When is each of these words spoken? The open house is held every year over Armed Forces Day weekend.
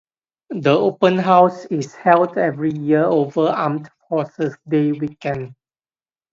The 0.49 0.71
open 0.71 1.19
house 1.19 1.65
is 1.65 1.93
held 1.93 2.35
every 2.35 2.73
year 2.75 3.03
over 3.03 3.49
Armed 3.49 3.87
Forces 4.09 4.57
Day 4.67 4.93
weekend. 4.93 5.53